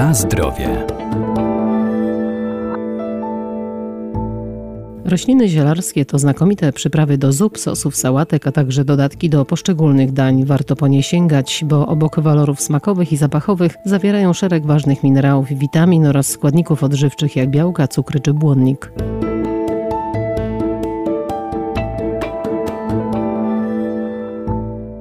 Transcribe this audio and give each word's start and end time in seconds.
Na 0.00 0.14
zdrowie. 0.14 0.86
Rośliny 5.04 5.48
zielarskie 5.48 6.04
to 6.04 6.18
znakomite 6.18 6.72
przyprawy 6.72 7.18
do 7.18 7.32
zup, 7.32 7.58
sosów, 7.58 7.96
sałatek, 7.96 8.46
a 8.46 8.52
także 8.52 8.84
dodatki 8.84 9.30
do 9.30 9.44
poszczególnych 9.44 10.12
dań. 10.12 10.44
Warto 10.44 10.76
po 10.76 10.88
nie 10.88 11.02
sięgać, 11.02 11.64
bo 11.66 11.86
obok 11.86 12.20
walorów 12.20 12.60
smakowych 12.60 13.12
i 13.12 13.16
zapachowych 13.16 13.76
zawierają 13.84 14.32
szereg 14.32 14.66
ważnych 14.66 15.02
minerałów, 15.02 15.48
witamin 15.48 16.06
oraz 16.06 16.26
składników 16.26 16.84
odżywczych 16.84 17.36
jak 17.36 17.50
białka, 17.50 17.88
cukry 17.88 18.20
czy 18.20 18.34
błonnik. 18.34 18.92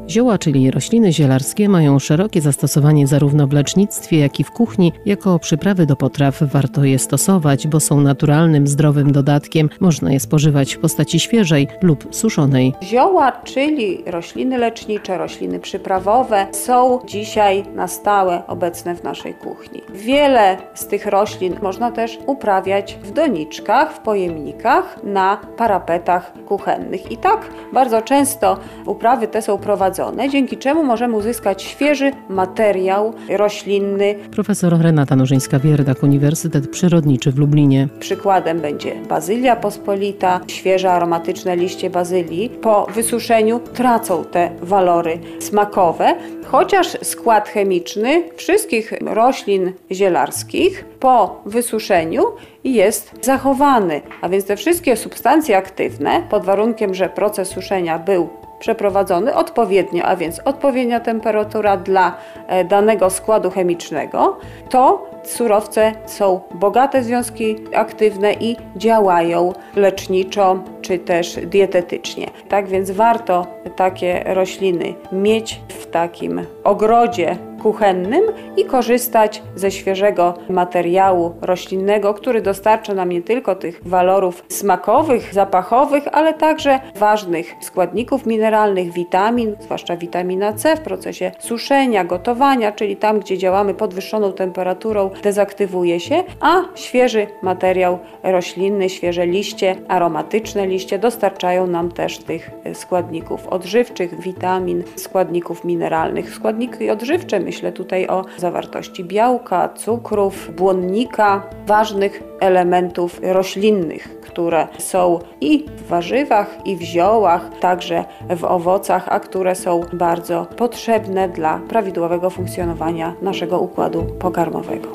Zioła, 0.09 0.37
czyli 0.37 0.71
rośliny 0.71 1.13
zielarskie, 1.13 1.69
mają 1.69 1.99
szerokie 1.99 2.41
zastosowanie 2.41 3.07
zarówno 3.07 3.47
w 3.47 3.53
lecznictwie, 3.53 4.19
jak 4.19 4.39
i 4.39 4.43
w 4.43 4.51
kuchni. 4.51 4.93
Jako 5.05 5.39
przyprawy 5.39 5.85
do 5.85 5.95
potraw 5.95 6.39
warto 6.41 6.83
je 6.83 6.99
stosować, 6.99 7.67
bo 7.67 7.79
są 7.79 8.01
naturalnym, 8.01 8.67
zdrowym 8.67 9.11
dodatkiem. 9.11 9.69
Można 9.79 10.11
je 10.11 10.19
spożywać 10.19 10.75
w 10.75 10.79
postaci 10.79 11.19
świeżej 11.19 11.67
lub 11.81 12.15
suszonej. 12.15 12.73
Zioła, 12.83 13.31
czyli 13.31 14.03
rośliny 14.05 14.57
lecznicze, 14.57 15.17
rośliny 15.17 15.59
przyprawowe, 15.59 16.47
są 16.51 16.99
dzisiaj 17.07 17.63
na 17.75 17.87
stałe 17.87 18.47
obecne 18.47 18.95
w 18.95 19.03
naszej 19.03 19.33
kuchni. 19.33 19.81
Wiele 19.93 20.57
z 20.73 20.87
tych 20.87 21.05
roślin 21.05 21.55
można 21.61 21.91
też 21.91 22.19
uprawiać 22.25 22.97
w 23.03 23.11
doniczkach, 23.11 23.93
w 23.93 23.99
pojemnikach, 23.99 25.03
na 25.03 25.37
parapetach 25.57 26.33
kuchennych. 26.47 27.11
I 27.11 27.17
tak 27.17 27.49
bardzo 27.73 28.01
często 28.01 28.57
uprawy 28.85 29.27
te 29.27 29.41
są 29.41 29.57
prowadzone 29.57 29.98
dzięki 30.29 30.57
czemu 30.57 30.83
możemy 30.83 31.15
uzyskać 31.15 31.63
świeży 31.63 32.11
materiał 32.29 33.13
roślinny. 33.29 34.15
Profesor 34.31 34.81
Renata 34.81 35.15
Nożyńska-Wierdak, 35.15 36.03
Uniwersytet 36.03 36.69
Przyrodniczy 36.69 37.31
w 37.31 37.37
Lublinie. 37.37 37.87
Przykładem 37.99 38.59
będzie 38.59 38.95
bazylia 39.09 39.55
pospolita, 39.55 40.39
świeże 40.47 40.91
aromatyczne 40.91 41.55
liście 41.55 41.89
bazylii. 41.89 42.49
Po 42.49 42.87
wysuszeniu 42.95 43.59
tracą 43.59 44.23
te 44.31 44.51
walory 44.61 45.19
smakowe, 45.39 46.15
chociaż 46.45 46.97
skład 47.01 47.49
chemiczny 47.49 48.23
wszystkich 48.35 48.93
roślin 49.01 49.73
zielarskich 49.91 50.85
po 50.99 51.41
wysuszeniu 51.45 52.23
jest 52.63 53.11
zachowany, 53.21 54.01
a 54.21 54.29
więc 54.29 54.45
te 54.45 54.55
wszystkie 54.55 54.97
substancje 54.97 55.57
aktywne, 55.57 56.23
pod 56.29 56.45
warunkiem, 56.45 56.93
że 56.93 57.09
proces 57.09 57.47
suszenia 57.47 57.99
był 57.99 58.29
przeprowadzony 58.59 59.35
odpowiednio, 59.35 60.03
a 60.03 60.15
więc 60.15 60.39
odpowiednia 60.45 60.99
temperatura 60.99 61.77
dla 61.77 62.17
e, 62.47 62.63
danego 62.63 63.09
składu 63.09 63.51
chemicznego, 63.51 64.37
to 64.69 65.09
surowce 65.23 65.91
są 66.05 66.41
bogate 66.53 67.03
związki 67.03 67.55
aktywne 67.75 68.33
i 68.33 68.55
działają 68.75 69.53
leczniczo 69.75 70.59
czy 70.81 70.99
też 70.99 71.39
dietetycznie. 71.45 72.27
Tak 72.49 72.67
więc 72.67 72.91
warto 72.91 73.47
takie 73.75 74.23
rośliny 74.25 74.93
mieć 75.11 75.61
w 75.67 75.85
takim 75.87 76.45
ogrodzie 76.63 77.48
kuchennym 77.59 78.23
i 78.57 78.65
korzystać 78.65 79.41
ze 79.55 79.71
świeżego 79.71 80.33
materiału 80.49 81.33
roślinnego, 81.41 82.13
który 82.13 82.41
dostarcza 82.41 82.93
nam 82.93 83.09
nie 83.09 83.21
tylko 83.21 83.55
tych 83.55 83.81
walorów 83.85 84.43
smakowych, 84.47 85.33
zapachowych, 85.33 86.03
ale 86.11 86.33
także 86.33 86.79
ważnych 86.95 87.55
składników 87.61 88.25
mineralnych, 88.25 88.91
witamin, 88.93 89.55
zwłaszcza 89.59 89.97
witamina 89.97 90.53
C 90.53 90.75
w 90.75 90.79
procesie 90.79 91.31
suszenia, 91.39 92.03
gotowania, 92.03 92.71
czyli 92.71 92.95
tam, 92.95 93.19
gdzie 93.19 93.37
działamy 93.37 93.73
podwyższoną 93.73 94.33
temperaturą, 94.33 95.09
dezaktywuje 95.23 95.99
się, 95.99 96.23
a 96.39 96.61
świeży 96.75 97.27
materiał 97.41 97.99
roślinny, 98.23 98.89
świeże 98.89 99.27
liście, 99.27 99.75
aromatyczne 99.87 100.67
liście 100.67 100.99
dostarczają 100.99 101.67
nam 101.67 101.91
też 101.91 102.17
tych 102.17 102.51
składników 102.73 103.47
odżywczych, 103.47 104.21
witamin, 104.21 104.83
składników 104.95 105.63
mineralnych. 105.65 106.33
Składniki 106.35 106.89
odżywcze 106.89 107.39
Myślę 107.49 107.71
tutaj 107.71 108.07
o 108.07 108.25
zawartości 108.37 109.03
białka, 109.03 109.69
cukrów, 109.69 110.55
błonnika, 110.55 111.43
ważnych 111.67 112.23
elementów 112.39 113.19
roślinnych, 113.23 114.21
które 114.21 114.67
są 114.77 115.19
i 115.41 115.65
w 115.77 115.87
warzywach, 115.87 116.57
i 116.65 116.75
w 116.77 116.81
ziołach, 116.81 117.49
także 117.59 118.05
w 118.35 118.43
owocach, 118.43 119.05
a 119.07 119.19
które 119.19 119.55
są 119.55 119.81
bardzo 119.93 120.45
potrzebne 120.45 121.29
dla 121.29 121.59
prawidłowego 121.69 122.29
funkcjonowania 122.29 123.13
naszego 123.21 123.59
układu 123.59 124.05
pokarmowego. 124.19 124.89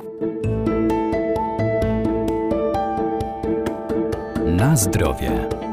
Na 4.47 4.77
zdrowie. 4.77 5.64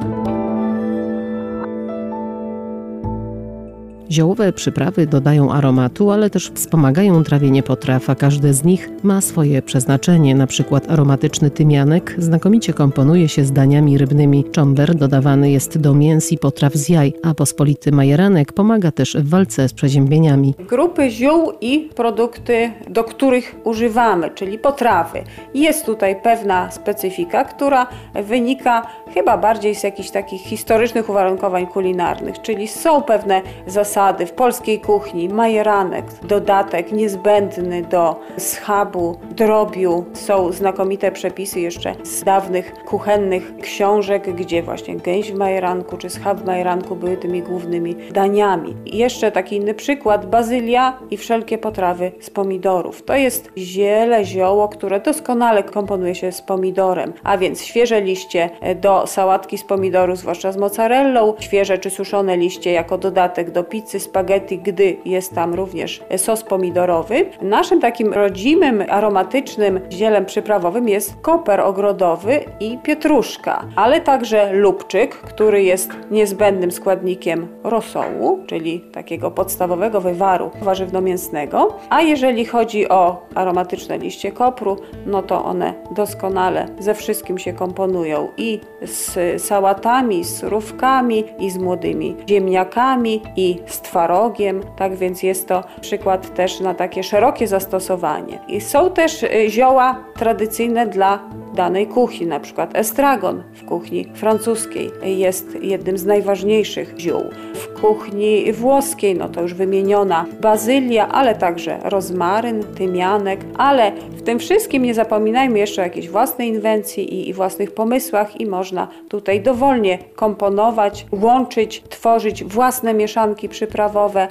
Ziołowe 4.11 4.53
przyprawy 4.53 5.07
dodają 5.07 5.51
aromatu, 5.51 6.11
ale 6.11 6.29
też 6.29 6.51
wspomagają 6.55 7.23
trawienie 7.23 7.63
potraw, 7.63 8.09
a 8.09 8.15
każde 8.15 8.53
z 8.53 8.63
nich 8.63 8.89
ma 9.03 9.21
swoje 9.21 9.61
przeznaczenie. 9.61 10.35
Na 10.35 10.47
przykład 10.47 10.91
aromatyczny 10.91 11.51
tymianek 11.51 12.15
znakomicie 12.17 12.73
komponuje 12.73 13.29
się 13.29 13.45
z 13.45 13.51
daniami 13.51 13.97
rybnymi. 13.97 14.43
Czomber 14.51 14.95
dodawany 14.95 15.51
jest 15.51 15.77
do 15.77 15.93
mięs 15.93 16.31
i 16.31 16.37
potraw 16.37 16.73
z 16.73 16.89
jaj, 16.89 17.13
a 17.23 17.33
pospolity 17.33 17.91
majeranek 17.91 18.53
pomaga 18.53 18.91
też 18.91 19.17
w 19.17 19.29
walce 19.29 19.69
z 19.69 19.73
przeziębieniami. 19.73 20.55
Grupy 20.69 21.09
ziół 21.09 21.51
i 21.61 21.89
produkty, 21.95 22.71
do 22.89 23.03
których 23.03 23.55
używamy, 23.63 24.29
czyli 24.29 24.59
potrawy. 24.59 25.23
Jest 25.53 25.85
tutaj 25.85 26.15
pewna 26.23 26.71
specyfika, 26.71 27.43
która 27.43 27.87
wynika 28.23 28.87
chyba 29.13 29.37
bardziej 29.37 29.75
z 29.75 29.83
jakichś 29.83 30.09
takich 30.09 30.41
historycznych 30.41 31.09
uwarunkowań 31.09 31.67
kulinarnych, 31.67 32.41
czyli 32.41 32.67
są 32.67 33.01
pewne 33.01 33.41
zasady, 33.67 34.00
zasady 34.01 34.25
w 34.25 34.31
polskiej 34.31 34.79
kuchni, 34.79 35.29
majeranek, 35.29 36.05
dodatek 36.23 36.91
niezbędny 36.91 37.81
do 37.81 38.15
schabu, 38.37 39.17
drobiu. 39.31 40.05
Są 40.13 40.51
znakomite 40.51 41.11
przepisy 41.11 41.59
jeszcze 41.59 41.95
z 42.03 42.23
dawnych 42.23 42.73
kuchennych 42.85 43.55
książek, 43.61 44.35
gdzie 44.35 44.63
właśnie 44.63 44.95
gęś 44.95 45.31
w 45.31 45.35
majeranku 45.35 45.97
czy 45.97 46.09
schab 46.09 46.37
w 46.39 46.45
majeranku 46.45 46.95
były 46.95 47.17
tymi 47.17 47.41
głównymi 47.41 47.95
daniami. 48.11 48.75
I 48.85 48.97
jeszcze 48.97 49.31
taki 49.31 49.55
inny 49.55 49.73
przykład, 49.73 50.25
bazylia 50.25 50.99
i 51.11 51.17
wszelkie 51.17 51.57
potrawy 51.57 52.11
z 52.19 52.29
pomidorów. 52.29 53.03
To 53.03 53.15
jest 53.15 53.51
ziele, 53.57 54.25
zioło, 54.25 54.69
które 54.69 54.99
doskonale 54.99 55.63
komponuje 55.63 56.15
się 56.15 56.31
z 56.31 56.41
pomidorem, 56.41 57.13
a 57.23 57.37
więc 57.37 57.61
świeże 57.63 58.01
liście 58.01 58.49
do 58.75 59.07
sałatki 59.07 59.57
z 59.57 59.63
pomidorów, 59.63 60.17
zwłaszcza 60.17 60.51
z 60.51 60.57
mozzarellą, 60.57 61.33
świeże 61.39 61.77
czy 61.77 61.89
suszone 61.89 62.37
liście 62.37 62.71
jako 62.71 62.97
dodatek 62.97 63.51
do 63.51 63.63
pizzy, 63.63 63.90
pizzy 63.91 63.99
spaghetti, 63.99 64.59
gdy 64.59 64.97
jest 65.05 65.35
tam 65.35 65.53
również 65.53 66.03
sos 66.17 66.43
pomidorowy. 66.43 67.25
Naszym 67.41 67.81
takim 67.81 68.13
rodzimym, 68.13 68.83
aromatycznym 68.89 69.79
zielem 69.91 70.25
przyprawowym 70.25 70.89
jest 70.89 71.15
koper 71.21 71.59
ogrodowy 71.59 72.39
i 72.59 72.77
pietruszka, 72.83 73.65
ale 73.75 74.01
także 74.01 74.53
lubczyk, 74.53 75.15
który 75.15 75.63
jest 75.63 75.91
niezbędnym 76.11 76.71
składnikiem 76.71 77.47
rosołu, 77.63 78.39
czyli 78.47 78.81
takiego 78.81 79.31
podstawowego 79.31 80.01
wywaru 80.01 80.51
warzywno-mięsnego. 80.61 81.73
A 81.89 82.01
jeżeli 82.01 82.45
chodzi 82.45 82.89
o 82.89 83.25
aromatyczne 83.35 83.97
liście 83.97 84.31
kopru, 84.31 84.77
no 85.05 85.21
to 85.21 85.45
one 85.45 85.73
doskonale 85.95 86.67
ze 86.79 86.93
wszystkim 86.93 87.37
się 87.37 87.53
komponują 87.53 88.27
i 88.37 88.59
z 88.81 89.41
sałatami, 89.43 90.23
z 90.23 90.37
surówkami, 90.37 91.23
i 91.39 91.49
z 91.49 91.57
młodymi 91.57 92.15
ziemniakami, 92.29 93.21
i 93.35 93.59
z 93.65 93.80
twarogiem, 93.81 94.61
tak 94.75 94.95
więc 94.95 95.23
jest 95.23 95.47
to 95.47 95.63
przykład 95.81 96.35
też 96.35 96.59
na 96.59 96.73
takie 96.73 97.03
szerokie 97.03 97.47
zastosowanie. 97.47 98.39
I 98.47 98.61
są 98.61 98.91
też 98.91 99.23
y, 99.23 99.49
zioła 99.49 100.03
tradycyjne 100.15 100.87
dla 100.87 101.19
danej 101.55 101.87
kuchni, 101.87 102.27
na 102.27 102.39
przykład 102.39 102.75
estragon 102.75 103.43
w 103.53 103.65
kuchni 103.65 104.05
francuskiej 104.13 104.91
jest 105.03 105.57
jednym 105.61 105.97
z 105.97 106.05
najważniejszych 106.05 106.93
ziół. 106.99 107.23
W 107.53 107.81
kuchni 107.81 108.53
włoskiej, 108.53 109.15
no 109.15 109.29
to 109.29 109.41
już 109.41 109.53
wymieniona 109.53 110.25
bazylia, 110.41 111.07
ale 111.07 111.35
także 111.35 111.79
rozmaryn, 111.83 112.63
tymianek, 112.63 113.39
ale 113.57 113.91
w 114.09 114.21
tym 114.21 114.39
wszystkim 114.39 114.83
nie 114.83 114.93
zapominajmy 114.93 115.59
jeszcze 115.59 115.81
o 115.81 115.85
jakiejś 115.85 116.09
własnej 116.09 116.47
inwencji 116.47 117.13
i, 117.13 117.29
i 117.29 117.33
własnych 117.33 117.71
pomysłach 117.71 118.41
i 118.41 118.45
można 118.45 118.87
tutaj 119.09 119.41
dowolnie 119.41 119.97
komponować, 120.15 121.05
łączyć, 121.11 121.83
tworzyć 121.89 122.43
własne 122.43 122.93
mieszanki 122.93 123.49
przyprawowe. 123.49 124.27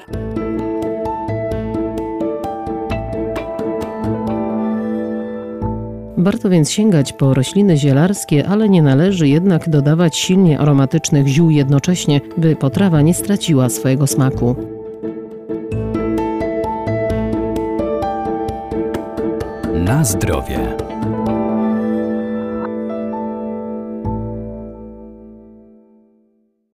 Warto 6.20 6.50
więc 6.50 6.70
sięgać 6.70 7.12
po 7.12 7.34
rośliny 7.34 7.76
zielarskie, 7.76 8.48
ale 8.48 8.68
nie 8.68 8.82
należy 8.82 9.28
jednak 9.28 9.68
dodawać 9.68 10.16
silnie 10.16 10.58
aromatycznych 10.58 11.26
ziół 11.26 11.50
jednocześnie, 11.50 12.20
by 12.36 12.56
potrawa 12.56 13.00
nie 13.00 13.14
straciła 13.14 13.68
swojego 13.68 14.06
smaku. 14.06 14.56
Na 19.74 20.04
zdrowie. 20.04 20.58